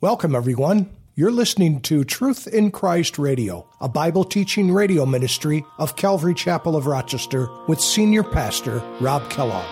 [0.00, 0.90] Welcome, everyone.
[1.16, 6.76] You're listening to Truth in Christ Radio, a Bible teaching radio ministry of Calvary Chapel
[6.76, 9.66] of Rochester with Senior Pastor Rob Kellogg.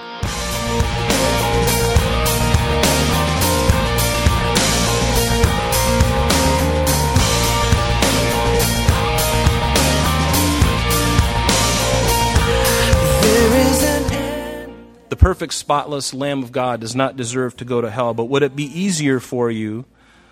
[15.08, 18.42] The perfect, spotless Lamb of God does not deserve to go to hell, but would
[18.42, 19.84] it be easier for you?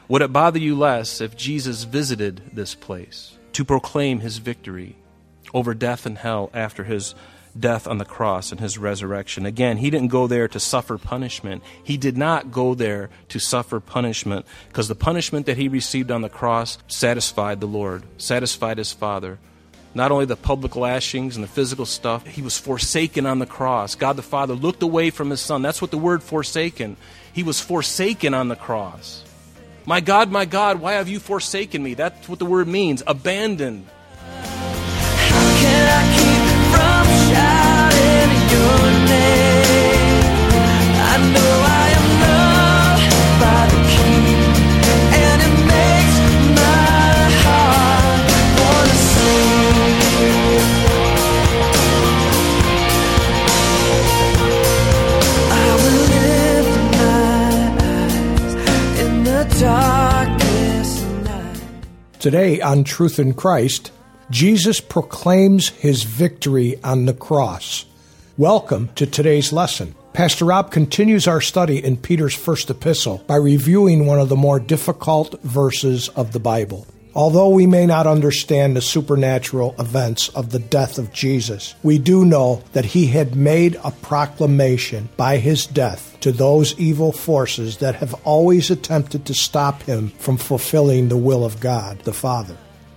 [0.09, 4.97] Would it bother you less if Jesus visited this place to proclaim his victory
[5.55, 7.15] over death and hell after his
[7.59, 9.47] death on the cross and his resurrection?
[9.47, 11.63] Again, he didn't go there to suffer punishment.
[11.83, 16.21] He did not go there to suffer punishment because the punishment that he received on
[16.21, 19.39] the cross satisfied the Lord, satisfied his Father.
[19.95, 23.95] Not only the public lashings and the physical stuff, he was forsaken on the cross.
[23.95, 25.63] God the Father looked away from his Son.
[25.63, 26.99] That's what the word forsaken.
[27.33, 29.25] He was forsaken on the cross.
[29.87, 31.95] My God, my God, why have you forsaken me?
[31.95, 33.87] That's what the word means abandoned.
[62.25, 63.93] Today on Truth in Christ,
[64.31, 67.85] Jesus proclaims his victory on the cross.
[68.39, 69.95] Welcome to today's lesson.
[70.15, 74.59] Pastor Rob continues our study in Peter's first epistle by reviewing one of the more
[74.59, 76.87] difficult verses of the Bible.
[77.17, 82.25] Although we may not understand the supernatural events of the death of Jesus, we do
[82.25, 87.95] know that he had made a proclamation by his death to those evil forces that
[87.97, 92.57] have always attempted to stop him from fulfilling the will of God the Father.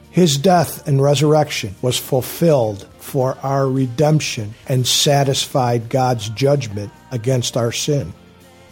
[0.10, 7.72] His death and resurrection was fulfilled for our redemption and satisfied God's judgment against our
[7.72, 8.14] sin.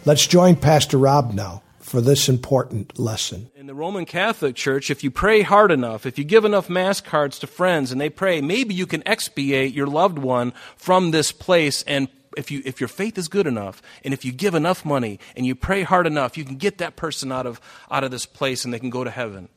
[0.04, 3.48] Let's join Pastor Rob now for this important lesson.
[3.66, 7.00] In the Roman Catholic Church, if you pray hard enough, if you give enough mass
[7.00, 11.32] cards to friends and they pray, maybe you can expiate your loved one from this
[11.32, 12.06] place and
[12.36, 15.46] if, you, if your faith is good enough and if you give enough money and
[15.46, 17.60] you pray hard enough, you can get that person out of,
[17.90, 19.48] out of this place and they can go to heaven.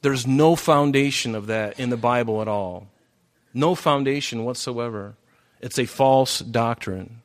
[0.00, 2.88] There's no foundation of that in the Bible at all.
[3.52, 5.16] No foundation whatsoever.
[5.60, 7.20] It's a false doctrine.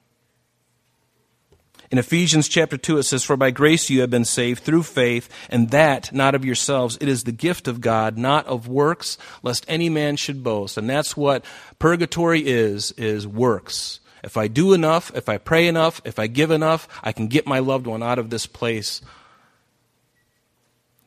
[1.89, 5.29] In Ephesians chapter 2, it says, For by grace you have been saved through faith,
[5.49, 6.97] and that not of yourselves.
[6.99, 10.77] It is the gift of God, not of works, lest any man should boast.
[10.77, 11.45] And that's what
[11.79, 14.01] purgatory is, is works.
[14.21, 17.47] If I do enough, if I pray enough, if I give enough, I can get
[17.47, 19.01] my loved one out of this place.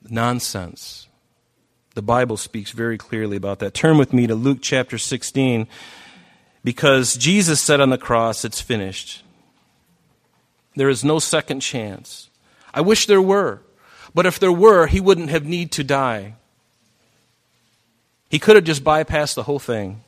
[0.09, 1.09] Nonsense.
[1.95, 3.75] The Bible speaks very clearly about that.
[3.75, 5.67] Turn with me to Luke chapter 16,
[6.65, 9.23] because Jesus said on the cross, It's finished.
[10.77, 12.29] There is no second chance.
[12.73, 13.63] I wish there were.
[14.15, 16.35] But if there were, he wouldn't have need to die.
[18.29, 20.03] He could have just bypassed the whole thing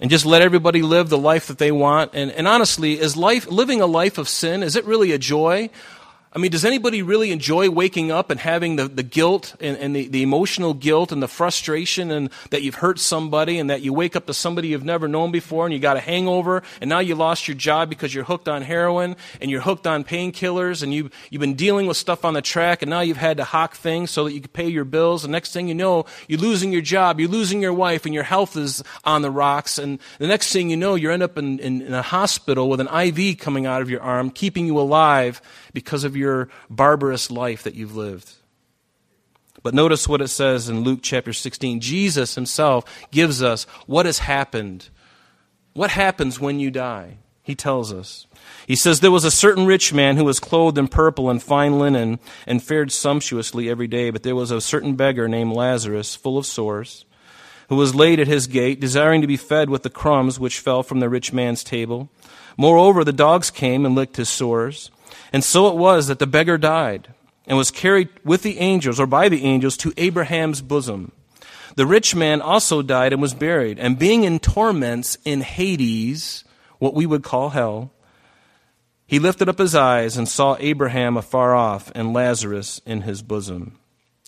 [0.00, 2.12] and just let everybody live the life that they want.
[2.14, 5.70] And, and honestly, is life living a life of sin, is it really a joy?
[6.32, 9.96] I mean, does anybody really enjoy waking up and having the, the guilt and, and
[9.96, 13.92] the, the emotional guilt and the frustration and that you've hurt somebody and that you
[13.92, 17.00] wake up to somebody you've never known before and you got a hangover and now
[17.00, 20.94] you lost your job because you're hooked on heroin and you're hooked on painkillers and
[20.94, 23.74] you, you've been dealing with stuff on the track and now you've had to hawk
[23.74, 25.24] things so that you can pay your bills.
[25.24, 28.22] And next thing you know, you're losing your job, you're losing your wife and your
[28.22, 29.78] health is on the rocks.
[29.78, 32.78] And the next thing you know, you end up in, in, in a hospital with
[32.78, 35.42] an IV coming out of your arm, keeping you alive
[35.72, 36.19] because of your
[36.68, 38.32] barbarous life that you've lived.
[39.62, 41.80] But notice what it says in Luke chapter 16.
[41.80, 44.88] Jesus himself gives us what has happened.
[45.74, 47.18] What happens when you die?
[47.42, 48.26] He tells us.
[48.66, 51.78] He says, There was a certain rich man who was clothed in purple and fine
[51.78, 56.38] linen and fared sumptuously every day, but there was a certain beggar named Lazarus, full
[56.38, 57.04] of sores,
[57.68, 60.82] who was laid at his gate, desiring to be fed with the crumbs which fell
[60.82, 62.08] from the rich man's table.
[62.56, 64.90] Moreover, the dogs came and licked his sores.
[65.32, 67.08] And so it was that the beggar died
[67.46, 71.12] and was carried with the angels or by the angels to Abraham's bosom.
[71.76, 76.44] The rich man also died and was buried, and being in torments in Hades,
[76.78, 77.92] what we would call hell,
[79.06, 83.78] he lifted up his eyes and saw Abraham afar off and Lazarus in his bosom.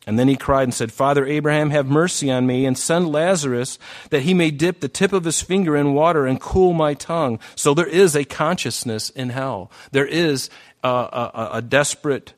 [0.05, 3.79] And then he cried and said, Father Abraham, have mercy on me and send Lazarus
[4.11, 7.39] that he may dip the tip of his finger in water and cool my tongue.
[7.55, 9.71] So there is a consciousness in hell.
[9.93, 10.51] There is
[10.83, 12.35] a, a, a desperate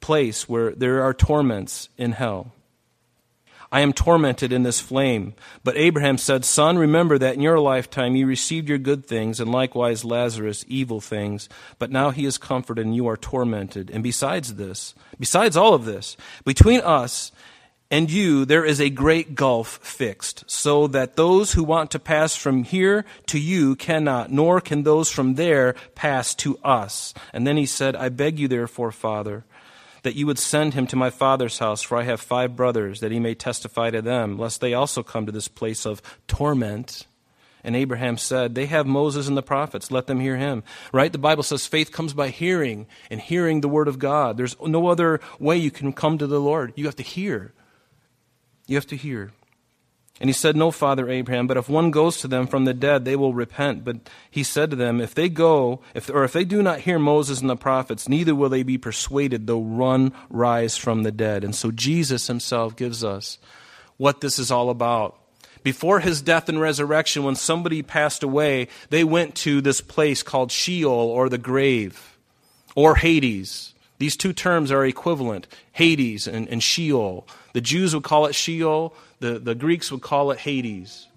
[0.00, 2.52] place where there are torments in hell.
[3.70, 5.34] I am tormented in this flame.
[5.62, 9.52] But Abraham said, Son, remember that in your lifetime you received your good things, and
[9.52, 11.48] likewise Lazarus evil things.
[11.78, 13.90] But now he is comforted, and you are tormented.
[13.90, 17.30] And besides this, besides all of this, between us
[17.90, 22.36] and you there is a great gulf fixed, so that those who want to pass
[22.36, 27.14] from here to you cannot, nor can those from there pass to us.
[27.32, 29.44] And then he said, I beg you therefore, Father,
[30.02, 33.12] that you would send him to my father's house, for I have five brothers, that
[33.12, 37.06] he may testify to them, lest they also come to this place of torment.
[37.64, 40.62] And Abraham said, They have Moses and the prophets, let them hear him.
[40.92, 41.10] Right?
[41.10, 44.36] The Bible says faith comes by hearing, and hearing the word of God.
[44.36, 46.74] There's no other way you can come to the Lord.
[46.76, 47.54] You have to hear.
[48.68, 49.32] You have to hear.
[50.20, 53.04] And he said, No, Father Abraham, but if one goes to them from the dead,
[53.04, 53.84] they will repent.
[53.84, 53.96] But
[54.30, 57.40] he said to them, If they go, if, or if they do not hear Moses
[57.40, 61.44] and the prophets, neither will they be persuaded, though one rise from the dead.
[61.44, 63.38] And so Jesus himself gives us
[63.96, 65.16] what this is all about.
[65.62, 70.52] Before his death and resurrection, when somebody passed away, they went to this place called
[70.52, 72.18] Sheol or the grave
[72.74, 73.74] or Hades.
[73.98, 77.26] These two terms are equivalent Hades and, and Sheol.
[77.52, 81.08] The Jews would call it Sheol, the, the Greeks would call it Hades.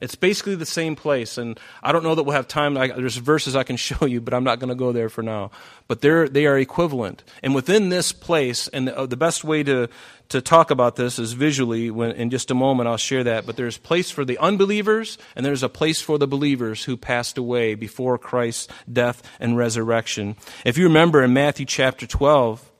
[0.00, 2.76] It's basically the same place, and I don't know that we'll have time.
[2.76, 5.22] I, there's verses I can show you, but I'm not going to go there for
[5.22, 5.50] now.
[5.88, 7.24] But they're, they are equivalent.
[7.42, 9.88] And within this place, and the, the best way to,
[10.28, 13.56] to talk about this is visually, when, in just a moment I'll share that, but
[13.56, 17.74] there's place for the unbelievers, and there's a place for the believers who passed away
[17.74, 20.36] before Christ's death and resurrection.
[20.64, 22.70] If you remember in Matthew chapter 12,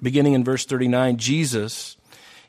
[0.00, 1.97] beginning in verse 39, Jesus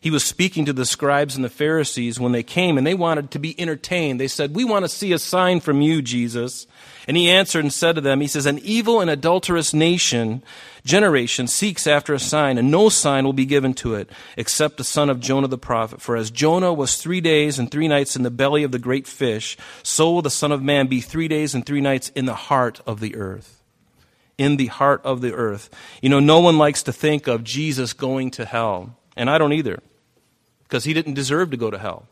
[0.01, 3.31] he was speaking to the scribes and the Pharisees when they came and they wanted
[3.31, 4.17] to be entertained.
[4.17, 6.67] They said, We want to see a sign from you, Jesus.
[7.05, 10.41] And he answered and said to them, He says, An evil and adulterous nation,
[10.85, 14.85] generation seeks after a sign, and no sign will be given to it except the
[14.85, 15.99] son of Jonah the prophet.
[15.99, 19.05] For as Jonah was three days and three nights in the belly of the great
[19.05, 22.35] fish, so will the Son of Man be three days and three nights in the
[22.35, 23.61] heart of the earth.
[24.37, 25.69] In the heart of the earth.
[26.01, 29.51] You know, no one likes to think of Jesus going to hell, and I don't
[29.51, 29.79] either
[30.69, 32.05] because he didn't deserve to go to hell.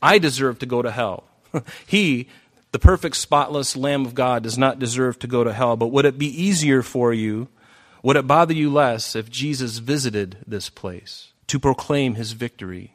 [0.00, 1.24] I deserve to go to hell.
[1.86, 2.28] he,
[2.70, 5.76] the perfect, spotless Lamb of God, does not deserve to go to hell.
[5.76, 7.48] But would it be easier for you,
[8.04, 12.94] would it bother you less if Jesus visited this place to proclaim his victory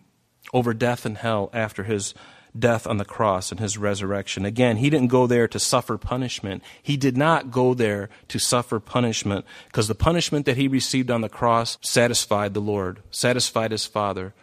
[0.53, 2.13] over death and hell after his
[2.57, 4.45] death on the cross and his resurrection.
[4.45, 6.63] Again, he didn't go there to suffer punishment.
[6.81, 11.21] He did not go there to suffer punishment because the punishment that he received on
[11.21, 14.33] the cross satisfied the Lord, satisfied his Father,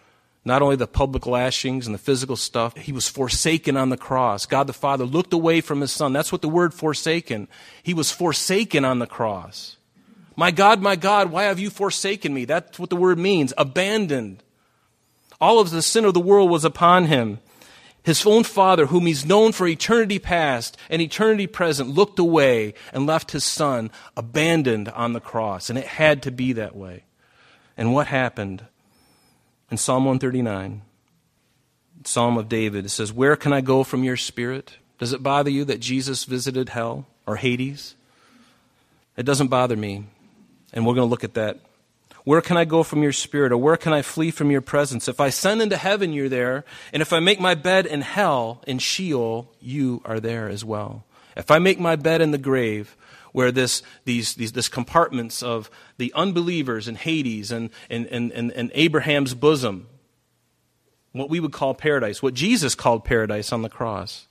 [0.45, 4.45] not only the public lashings and the physical stuff, he was forsaken on the cross.
[4.45, 6.13] God the Father looked away from his son.
[6.13, 7.49] That's what the word forsaken.
[7.83, 9.79] He was forsaken on the cross.
[10.37, 12.45] My God, my God, why have you forsaken me?
[12.45, 13.55] That's what the word means.
[13.57, 14.43] Abandoned.
[15.41, 17.39] All of the sin of the world was upon him.
[18.03, 23.07] His own father, whom he's known for eternity past and eternity present, looked away and
[23.07, 25.71] left his son abandoned on the cross.
[25.71, 27.05] And it had to be that way.
[27.79, 28.67] And what happened?
[29.71, 30.83] In Psalm 139,
[32.05, 34.77] Psalm of David, it says, Where can I go from your spirit?
[34.99, 37.95] Does it bother you that Jesus visited hell or Hades?
[39.17, 40.05] It doesn't bother me.
[40.73, 41.61] And we're going to look at that.
[42.25, 43.53] Where can I go from your spirit?
[43.53, 45.09] Or where can I flee from your presence?
[45.09, 46.65] If I send into heaven, you're there.
[46.93, 51.05] And if I make my bed in hell, in Sheol, you are there as well.
[51.37, 52.97] If I make my bed in the grave,
[53.35, 58.71] where this, these, these, this compartments of the unbelievers in Hades and, and, and, and,
[58.75, 59.89] Abraham's bosom,
[61.11, 64.29] what we would call paradise, what Jesus called paradise on the cross.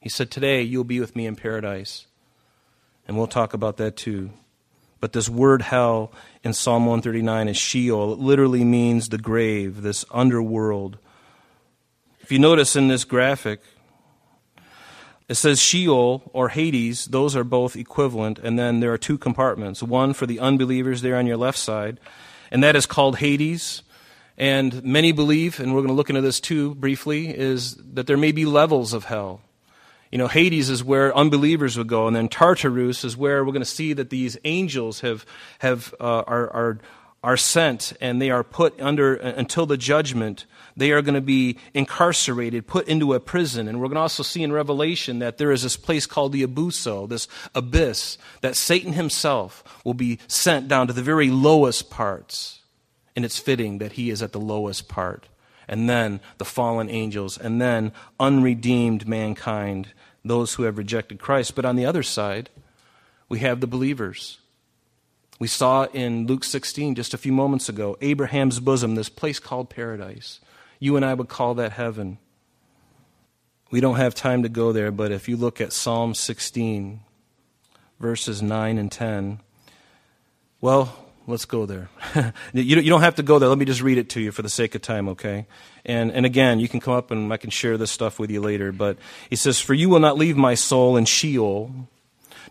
[0.00, 2.08] He said, Today you'll be with me in paradise.
[3.06, 4.30] And we'll talk about that too.
[4.98, 6.10] But this word hell
[6.42, 8.14] in Psalm 139 is Sheol.
[8.14, 10.98] It literally means the grave, this underworld.
[12.18, 13.60] If you notice in this graphic,
[15.30, 19.80] it says Sheol or Hades, those are both equivalent, and then there are two compartments
[19.80, 22.00] one for the unbelievers there on your left side,
[22.50, 23.84] and that is called Hades.
[24.36, 28.16] And many believe, and we're going to look into this too briefly, is that there
[28.16, 29.40] may be levels of hell.
[30.10, 33.62] You know, Hades is where unbelievers would go, and then Tartarus is where we're going
[33.62, 35.24] to see that these angels have,
[35.60, 36.78] have, uh, are, are,
[37.22, 40.46] are sent and they are put under uh, until the judgment
[40.76, 43.68] they are going to be incarcerated, put into a prison.
[43.68, 46.46] And we're going to also see in Revelation that there is this place called the
[46.46, 52.60] Abuso, this abyss, that Satan himself will be sent down to the very lowest parts.
[53.14, 55.28] And it's fitting that he is at the lowest part.
[55.68, 59.88] And then the fallen angels, and then unredeemed mankind,
[60.24, 61.54] those who have rejected Christ.
[61.54, 62.48] But on the other side,
[63.28, 64.38] we have the believers
[65.40, 69.70] We saw in Luke 16 just a few moments ago Abraham's bosom, this place called
[69.70, 70.38] paradise.
[70.78, 72.18] You and I would call that heaven.
[73.70, 77.00] We don't have time to go there, but if you look at Psalm 16,
[77.98, 79.40] verses 9 and 10,
[80.60, 81.88] well, let's go there.
[82.52, 83.48] you don't have to go there.
[83.48, 85.46] Let me just read it to you for the sake of time, okay?
[85.86, 88.42] And, and again, you can come up and I can share this stuff with you
[88.42, 88.72] later.
[88.72, 88.98] But
[89.30, 91.88] he says, For you will not leave my soul in Sheol,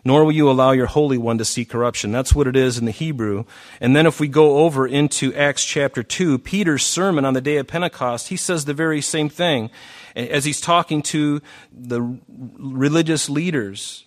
[0.04, 2.12] nor will you allow your Holy One to see corruption.
[2.12, 3.44] That's what it is in the Hebrew.
[3.80, 7.56] And then if we go over into Acts chapter 2, Peter's sermon on the day
[7.56, 9.70] of Pentecost, he says the very same thing
[10.14, 11.40] as he's talking to
[11.72, 14.04] the religious leaders.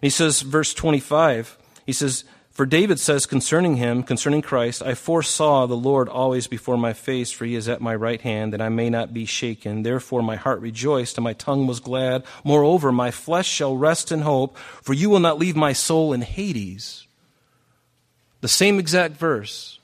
[0.00, 2.24] He says, verse 25, he says,
[2.54, 7.32] for David says concerning him, concerning Christ, I foresaw the Lord always before my face,
[7.32, 9.82] for he is at my right hand, that I may not be shaken.
[9.82, 12.22] Therefore my heart rejoiced, and my tongue was glad.
[12.44, 16.22] Moreover, my flesh shall rest in hope, for you will not leave my soul in
[16.22, 17.08] Hades.
[18.40, 19.80] The same exact verse.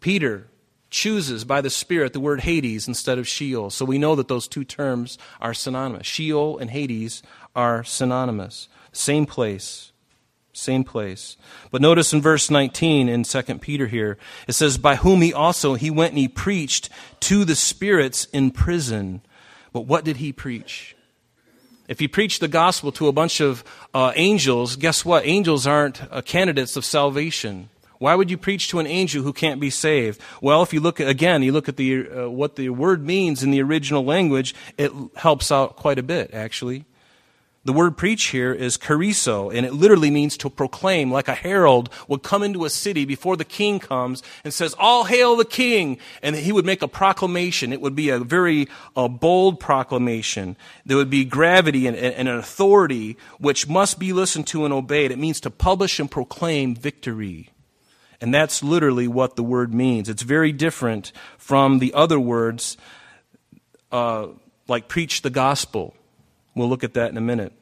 [0.00, 0.48] Peter
[0.90, 3.70] chooses by the Spirit the word Hades instead of Sheol.
[3.70, 6.08] So we know that those two terms are synonymous.
[6.08, 7.22] Sheol and Hades
[7.54, 8.68] are synonymous.
[8.90, 9.92] Same place.
[10.56, 11.36] Same place.
[11.72, 15.74] But notice in verse 19 in 2 Peter here, it says, By whom he also,
[15.74, 16.88] he went and he preached
[17.20, 19.20] to the spirits in prison.
[19.72, 20.94] But what did he preach?
[21.88, 25.26] If he preached the gospel to a bunch of uh, angels, guess what?
[25.26, 27.68] Angels aren't uh, candidates of salvation.
[27.98, 30.20] Why would you preach to an angel who can't be saved?
[30.40, 33.50] Well, if you look again, you look at the, uh, what the word means in
[33.50, 36.84] the original language, it helps out quite a bit, actually.
[37.66, 41.88] The word preach here is kerusso, and it literally means to proclaim, like a herald
[42.08, 45.96] would come into a city before the king comes and says, All hail the king!
[46.22, 47.72] And he would make a proclamation.
[47.72, 50.58] It would be a very uh, bold proclamation.
[50.84, 55.10] There would be gravity and, and an authority which must be listened to and obeyed.
[55.10, 57.48] It means to publish and proclaim victory.
[58.20, 60.10] And that's literally what the word means.
[60.10, 62.76] It's very different from the other words,
[63.90, 64.28] uh,
[64.68, 65.94] like preach the gospel
[66.54, 67.52] We'll look at that in a minute.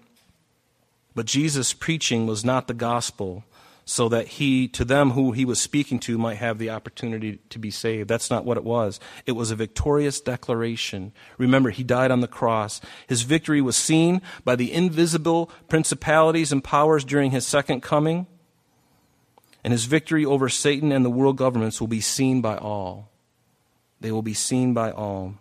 [1.15, 3.45] But Jesus' preaching was not the gospel
[3.85, 7.59] so that he, to them who he was speaking to, might have the opportunity to
[7.59, 8.09] be saved.
[8.09, 9.01] That's not what it was.
[9.27, 11.13] It was a victorious declaration.
[11.37, 12.81] Remember, he died on the cross.
[13.09, 18.27] His victory was seen by the invisible principalities and powers during his second coming.
[19.65, 23.11] And his victory over Satan and the world governments will be seen by all.
[24.01, 25.35] They will be seen by all.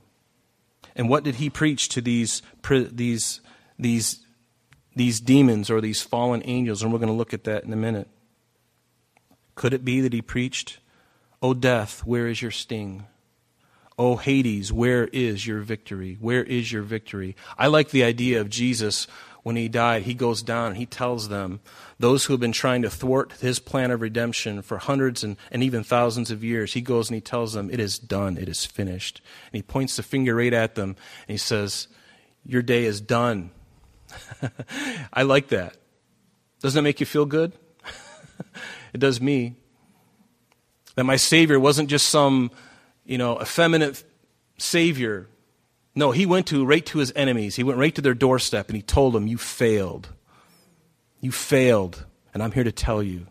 [0.96, 3.42] And what did he preach to these, these,
[3.80, 4.26] these,
[4.96, 6.84] these demons or these fallen angels?
[6.84, 8.08] And we're going to look at that in a minute.
[9.56, 10.80] Could it be that he preached,
[11.42, 13.06] O death, where is your sting?
[13.98, 16.18] O Hades, where is your victory?
[16.20, 17.36] Where is your victory?
[17.58, 19.06] I like the idea of Jesus
[19.44, 21.60] when he died, he goes down and he tells them,
[22.00, 25.64] those who have been trying to thwart his plan of redemption for hundreds and, and
[25.64, 28.66] even thousands of years, he goes and he tells them, It is done, it is
[28.66, 29.22] finished.
[29.52, 30.96] And he points the finger right at them
[31.28, 31.88] and he says,
[32.46, 33.52] Your day is done.
[35.14, 35.78] I like that.
[36.60, 37.54] Doesn't that make you feel good?
[38.94, 39.56] it does me.
[40.96, 42.52] That my Savior wasn't just some,
[43.06, 44.04] you know, effeminate
[44.58, 45.28] Savior
[45.94, 47.56] no, he went to right to his enemies.
[47.56, 50.10] He went right to their doorstep and he told them, You failed.
[51.20, 52.06] You failed.
[52.34, 53.28] And I'm here to tell you,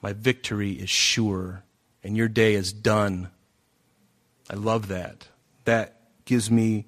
[0.00, 1.64] my victory is sure
[2.02, 3.28] and your day is done.
[4.50, 5.28] I love that.
[5.64, 6.86] That gives me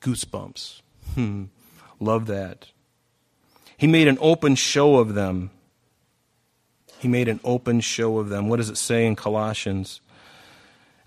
[0.00, 0.80] goosebumps.
[1.14, 1.44] Hmm.
[2.00, 2.68] love that.
[3.76, 5.50] He made an open show of them.
[7.00, 8.48] He made an open show of them.
[8.48, 10.00] What does it say in Colossians?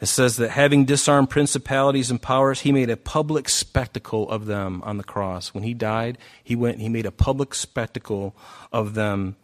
[0.01, 4.81] It says that having disarmed principalities and powers, he made a public spectacle of them
[4.83, 5.53] on the cross.
[5.53, 8.35] When he died, he went he made a public spectacle
[8.71, 9.37] of them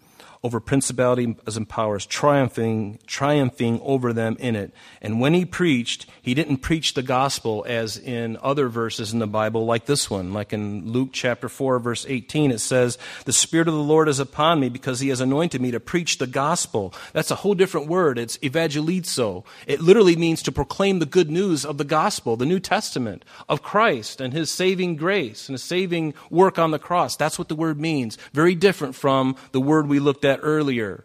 [0.43, 4.73] over principalities and powers, triumphing, triumphing over them in it.
[4.99, 9.27] And when he preached, he didn't preach the gospel as in other verses in the
[9.27, 12.49] Bible, like this one, like in Luke chapter 4, verse 18.
[12.49, 15.69] It says, The Spirit of the Lord is upon me because he has anointed me
[15.71, 16.91] to preach the gospel.
[17.13, 18.17] That's a whole different word.
[18.17, 19.45] It's evangelizo.
[19.67, 23.61] It literally means to proclaim the good news of the gospel, the New Testament, of
[23.61, 27.15] Christ and his saving grace and his saving work on the cross.
[27.15, 28.17] That's what the word means.
[28.33, 31.03] Very different from the word we looked at that earlier,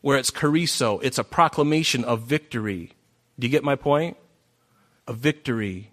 [0.00, 2.92] where it's kerusso, it's a proclamation of victory.
[3.38, 4.16] Do you get my point?
[5.06, 5.90] A victory.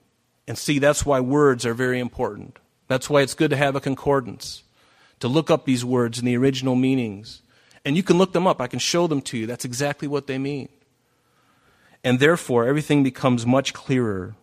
[0.47, 2.57] And see, that's why words are very important.
[2.87, 4.63] That's why it's good to have a concordance,
[5.19, 7.41] to look up these words in the original meanings.
[7.83, 9.45] And you can look them up, I can show them to you.
[9.45, 10.69] That's exactly what they mean.
[12.03, 14.35] And therefore, everything becomes much clearer.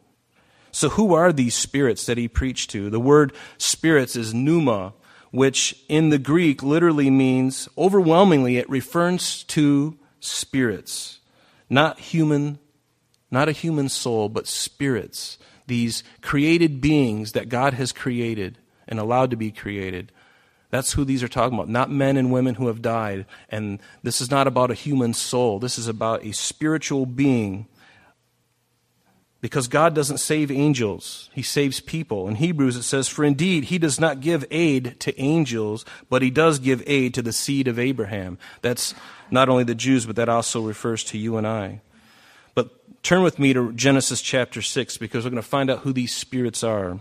[0.70, 2.90] So, who are these spirits that he preached to?
[2.90, 4.92] The word spirits is pneuma,
[5.30, 11.20] which in the Greek literally means, overwhelmingly, it refers to spirits,
[11.68, 12.58] not human,
[13.30, 19.30] not a human soul, but spirits, these created beings that God has created and allowed
[19.30, 20.10] to be created.
[20.70, 23.26] That's who these are talking about, not men and women who have died.
[23.48, 25.58] And this is not about a human soul.
[25.58, 27.66] This is about a spiritual being
[29.40, 32.28] because God doesn't save angels, He saves people.
[32.28, 36.30] In Hebrews it says, For indeed He does not give aid to angels, but He
[36.30, 38.38] does give aid to the seed of Abraham.
[38.62, 38.94] That's
[39.30, 41.80] not only the Jews, but that also refers to you and I.
[42.54, 45.92] But turn with me to Genesis chapter 6 because we're going to find out who
[45.92, 46.98] these spirits are.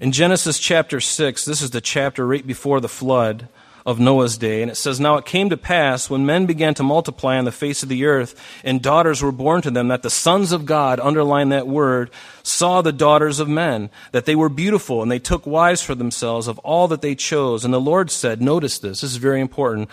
[0.00, 3.48] In Genesis chapter 6, this is the chapter right before the flood
[3.86, 4.62] of Noah's day.
[4.62, 7.52] And it says, Now it came to pass when men began to multiply on the
[7.52, 11.00] face of the earth, and daughters were born to them, that the sons of God,
[11.00, 12.10] underline that word,
[12.42, 16.48] saw the daughters of men, that they were beautiful, and they took wives for themselves
[16.48, 17.64] of all that they chose.
[17.64, 19.90] And the Lord said, Notice this, this is very important.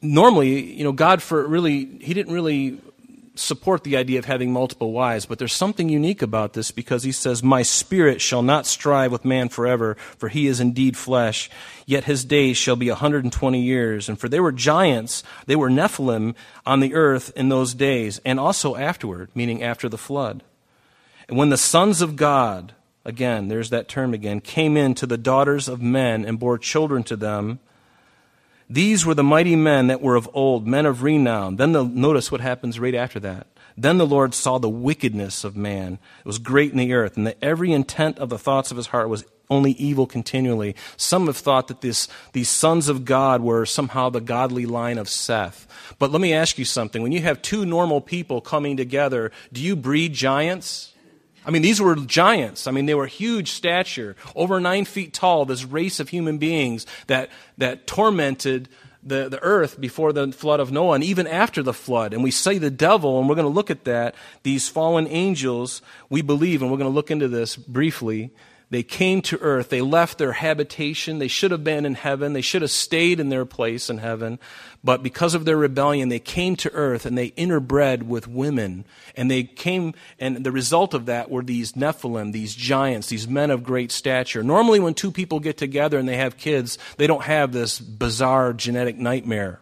[0.00, 2.80] Normally, you know, God for really, He didn't really
[3.38, 7.12] support the idea of having multiple wives, but there's something unique about this because he
[7.12, 11.50] says, My spirit shall not strive with man forever, for he is indeed flesh,
[11.86, 14.08] yet his days shall be a 120 years.
[14.08, 18.40] And for they were giants, they were Nephilim on the earth in those days, and
[18.40, 20.42] also afterward, meaning after the flood.
[21.28, 22.74] And when the sons of God,
[23.04, 27.02] again, there's that term again, came in to the daughters of men and bore children
[27.04, 27.60] to them,
[28.68, 31.56] these were the mighty men that were of old, men of renown.
[31.56, 33.46] Then the, notice what happens right after that.
[33.76, 35.98] Then the Lord saw the wickedness of man.
[36.20, 38.88] It was great in the earth, and that every intent of the thoughts of his
[38.88, 40.74] heart was only evil continually.
[40.96, 45.08] Some have thought that this, these sons of God were somehow the godly line of
[45.08, 45.68] Seth.
[45.98, 47.02] But let me ask you something.
[47.02, 50.92] When you have two normal people coming together, do you breed giants?
[51.46, 52.66] I mean, these were giants.
[52.66, 56.86] I mean, they were huge stature, over nine feet tall, this race of human beings
[57.06, 58.68] that, that tormented
[59.04, 62.12] the, the earth before the flood of Noah and even after the flood.
[62.12, 64.16] And we say the devil, and we're going to look at that.
[64.42, 68.32] These fallen angels, we believe, and we're going to look into this briefly,
[68.68, 69.68] they came to earth.
[69.68, 71.20] They left their habitation.
[71.20, 72.32] They should have been in heaven.
[72.32, 74.40] They should have stayed in their place in heaven.
[74.82, 78.84] But because of their rebellion, they came to earth and they interbred with women.
[79.14, 83.52] And they came, and the result of that were these Nephilim, these giants, these men
[83.52, 84.42] of great stature.
[84.42, 88.52] Normally, when two people get together and they have kids, they don't have this bizarre
[88.52, 89.60] genetic nightmare.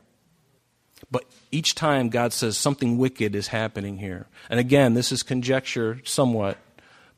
[1.11, 4.29] But each time God says something wicked is happening here.
[4.49, 6.57] And again, this is conjecture somewhat.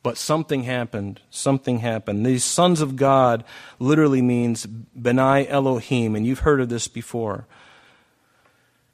[0.07, 1.21] But something happened.
[1.31, 2.25] Something happened.
[2.25, 3.43] These sons of God
[3.81, 7.49] literally means Benai Elohim, and you've heard of this before.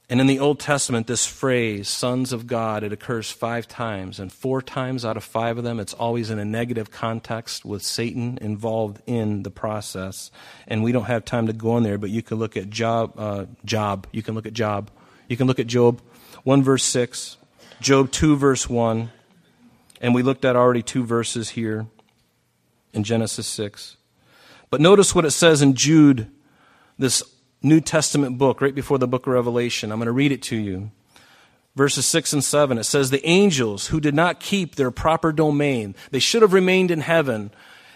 [0.09, 4.18] And in the Old Testament, this phrase, sons of God, it occurs five times.
[4.18, 7.83] And four times out of five of them, it's always in a negative context with
[7.83, 10.31] Satan involved in the process.
[10.66, 13.12] And we don't have time to go in there, but you can look at Job.
[13.18, 14.07] Uh, Job.
[14.12, 14.90] You can look at Job.
[15.29, 16.01] You can look at Job
[16.44, 17.37] 1 verse 6,
[17.83, 19.11] Job 2 verse 1,
[20.02, 21.86] and we looked at already two verses here
[22.92, 23.96] in Genesis 6.
[24.68, 26.28] But notice what it says in Jude,
[26.98, 27.22] this
[27.62, 29.92] New Testament book, right before the book of Revelation.
[29.92, 30.90] I'm going to read it to you.
[31.76, 35.94] Verses 6 and 7, it says, The angels who did not keep their proper domain,
[36.10, 37.50] they should have remained in heaven.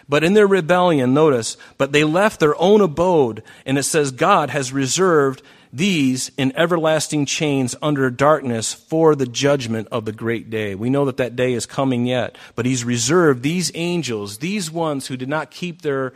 [0.09, 4.51] But in their rebellion, notice, but they left their own abode, and it says, God
[4.51, 5.43] has reserved
[5.77, 10.75] these in everlasting chains under darkness for the judgment of the great day.
[10.75, 15.07] We know that that day is coming yet, but he's reserved these angels, these ones
[15.07, 16.15] who did not keep their,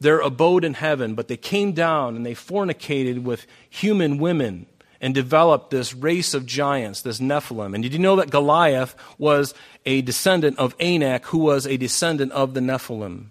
[0.00, 4.66] their abode in heaven, but they came down and they fornicated with human women
[5.00, 7.74] and developed this race of giants, this Nephilim.
[7.74, 9.52] And did you know that Goliath was
[9.84, 13.26] a descendant of Anak, who was a descendant of the Nephilim?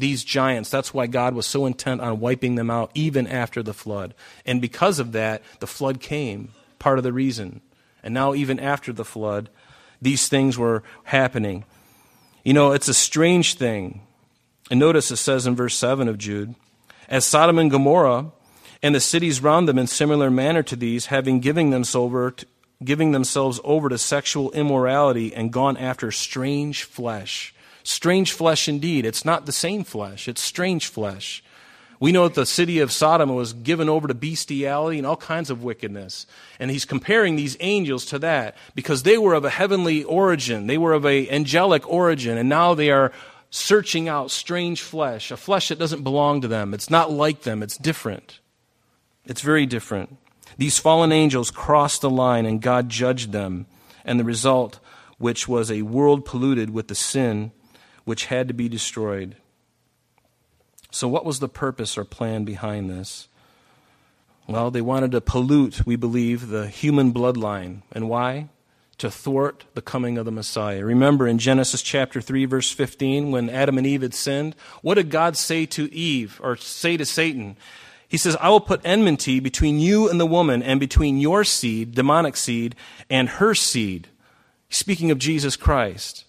[0.00, 0.70] These giants.
[0.70, 4.14] That's why God was so intent on wiping them out even after the flood.
[4.44, 7.60] And because of that, the flood came, part of the reason.
[8.02, 9.50] And now, even after the flood,
[10.00, 11.64] these things were happening.
[12.44, 14.00] You know, it's a strange thing.
[14.70, 16.54] And notice it says in verse 7 of Jude
[17.08, 18.32] As Sodom and Gomorrah
[18.82, 22.34] and the cities round them in similar manner to these, having given themselves over
[22.82, 27.54] giving themselves over to sexual immorality and gone after strange flesh
[27.90, 29.04] Strange flesh indeed.
[29.04, 31.42] It's not the same flesh, it's strange flesh.
[31.98, 35.50] We know that the city of Sodom was given over to bestiality and all kinds
[35.50, 36.24] of wickedness.
[36.60, 40.66] And he's comparing these angels to that because they were of a heavenly origin.
[40.66, 42.38] They were of a angelic origin.
[42.38, 43.12] And now they are
[43.50, 46.72] searching out strange flesh, a flesh that doesn't belong to them.
[46.72, 47.62] It's not like them.
[47.62, 48.38] It's different.
[49.26, 50.16] It's very different.
[50.56, 53.66] These fallen angels crossed the line and God judged them.
[54.06, 54.78] And the result,
[55.18, 57.50] which was a world polluted with the sin
[58.10, 59.36] which had to be destroyed.
[60.90, 63.28] So, what was the purpose or plan behind this?
[64.48, 67.82] Well, they wanted to pollute, we believe, the human bloodline.
[67.92, 68.48] And why?
[68.98, 70.84] To thwart the coming of the Messiah.
[70.84, 75.08] Remember in Genesis chapter 3, verse 15, when Adam and Eve had sinned, what did
[75.08, 77.56] God say to Eve, or say to Satan?
[78.08, 81.94] He says, I will put enmity between you and the woman, and between your seed,
[81.94, 82.74] demonic seed,
[83.08, 84.08] and her seed.
[84.68, 86.24] Speaking of Jesus Christ.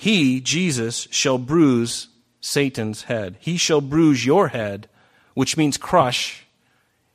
[0.00, 2.08] He, Jesus, shall bruise
[2.40, 3.36] Satan's head.
[3.38, 4.88] He shall bruise your head,
[5.34, 6.46] which means crush.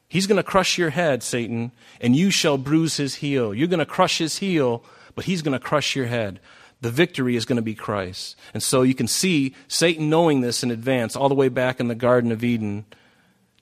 [0.07, 3.55] He's going to crush your head, Satan, and you shall bruise his heel.
[3.55, 4.83] You're going to crush his heel,
[5.15, 6.39] but he's going to crush your head.
[6.79, 8.35] The victory is going to be Christ.
[8.53, 11.87] And so you can see Satan knowing this in advance, all the way back in
[11.87, 12.85] the Garden of Eden,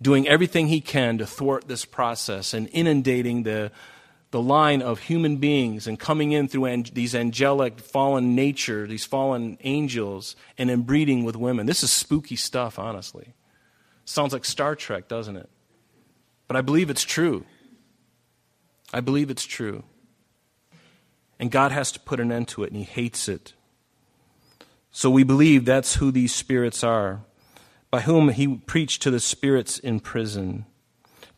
[0.01, 3.71] doing everything he can to thwart this process and inundating the,
[4.33, 9.59] the line of human beings and coming in through these angelic fallen nature, these fallen
[9.63, 11.67] angels, and inbreeding with women.
[11.67, 13.35] This is spooky stuff, honestly.
[14.05, 15.51] Sounds like Star Trek, doesn't it?
[16.47, 17.45] But I believe it's true.
[18.91, 19.83] I believe it's true.
[21.39, 23.53] And God has to put an end to it, and He hates it.
[24.89, 27.21] So we believe that's who these spirits are,
[27.91, 30.65] by whom He preached to the spirits in prison.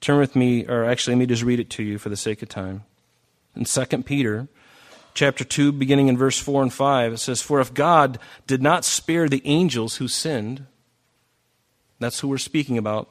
[0.06, 2.44] Turn with me, or actually, let me just read it to you for the sake
[2.44, 2.84] of time.
[3.56, 4.48] In 2 Peter
[5.16, 8.86] chapter 2, beginning in verse 4 and 5, it says, For if God did not
[8.86, 10.68] spare the angels who sinned,
[11.98, 13.10] that's who we're speaking about,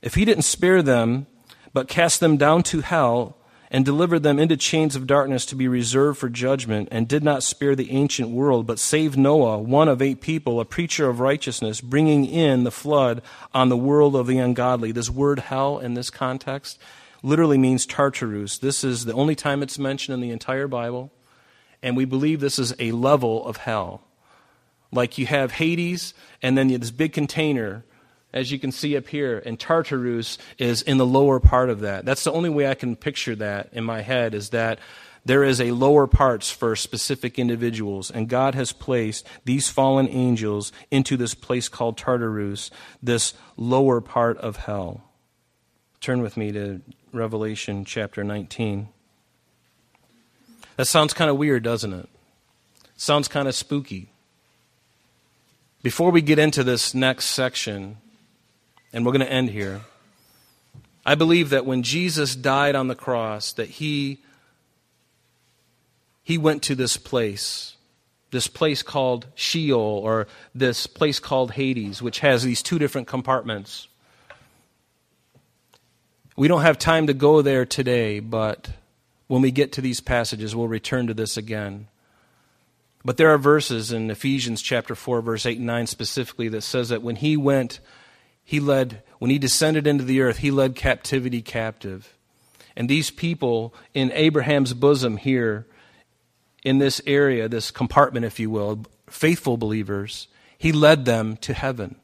[0.00, 1.26] if he didn't spare them,
[1.74, 3.36] but cast them down to hell,
[3.72, 7.42] and delivered them into chains of darkness to be reserved for judgment, and did not
[7.42, 11.80] spare the ancient world, but saved Noah, one of eight people, a preacher of righteousness,
[11.80, 13.22] bringing in the flood
[13.54, 14.92] on the world of the ungodly.
[14.92, 16.78] This word hell in this context
[17.22, 18.58] literally means Tartarus.
[18.58, 21.10] This is the only time it's mentioned in the entire Bible,
[21.82, 24.02] and we believe this is a level of hell.
[24.92, 27.86] Like you have Hades, and then this big container
[28.32, 32.04] as you can see up here, and Tartarus is in the lower part of that.
[32.04, 34.78] That's the only way I can picture that in my head is that
[35.24, 40.72] there is a lower parts for specific individuals, and God has placed these fallen angels
[40.90, 42.70] into this place called Tartarus,
[43.02, 45.02] this lower part of hell.
[46.00, 46.80] Turn with me to
[47.12, 48.88] Revelation chapter 19.
[50.76, 52.08] That sounds kind of weird, doesn't it?
[52.96, 54.08] Sounds kind of spooky.
[55.82, 57.98] Before we get into this next section,
[58.92, 59.82] and we're going to end here.
[61.04, 64.18] I believe that when Jesus died on the cross, that he,
[66.22, 67.76] he went to this place,
[68.30, 73.88] this place called Sheol, or this place called Hades, which has these two different compartments.
[76.36, 78.70] We don't have time to go there today, but
[79.26, 81.88] when we get to these passages, we'll return to this again.
[83.04, 86.90] But there are verses in Ephesians chapter 4, verse 8 and 9 specifically that says
[86.90, 87.80] that when he went
[88.44, 92.14] he led, when he descended into the earth, he led captivity captive.
[92.76, 95.66] And these people in Abraham's bosom here,
[96.62, 101.96] in this area, this compartment, if you will, faithful believers, he led them to heaven.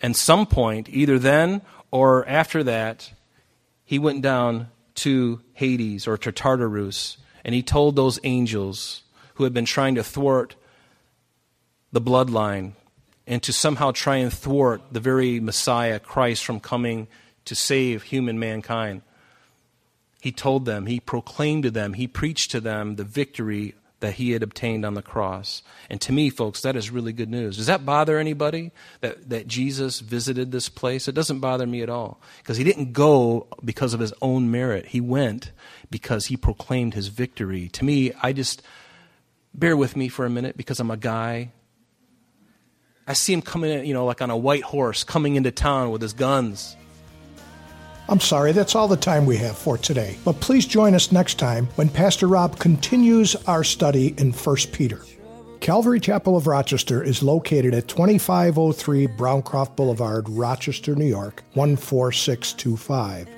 [0.00, 3.12] And some point, either then or after that,
[3.84, 9.02] he went down to Hades or to Tartarus, and he told those angels
[9.34, 10.56] who had been trying to thwart
[11.92, 12.72] the bloodline
[13.28, 17.06] and to somehow try and thwart the very Messiah, Christ, from coming
[17.44, 19.02] to save human mankind.
[20.20, 24.30] He told them, he proclaimed to them, he preached to them the victory that he
[24.30, 25.62] had obtained on the cross.
[25.90, 27.56] And to me, folks, that is really good news.
[27.56, 31.08] Does that bother anybody that, that Jesus visited this place?
[31.08, 32.20] It doesn't bother me at all.
[32.38, 34.86] Because he didn't go because of his own merit.
[34.86, 35.50] He went
[35.90, 37.68] because he proclaimed his victory.
[37.70, 38.62] To me, I just,
[39.52, 41.50] bear with me for a minute because I'm a guy
[43.08, 45.90] I see him coming in, you know, like on a white horse, coming into town
[45.90, 46.76] with his guns.
[48.06, 50.18] I'm sorry, that's all the time we have for today.
[50.26, 55.00] But please join us next time when Pastor Rob continues our study in 1 Peter.
[55.60, 63.37] Calvary Chapel of Rochester is located at 2503 Browncroft Boulevard, Rochester, New York, 14625.